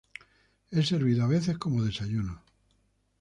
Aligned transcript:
Es 0.71 0.87
servido 0.87 1.23
a 1.25 1.27
veces 1.27 1.59
como 1.59 1.83
desayuno. 1.83 2.41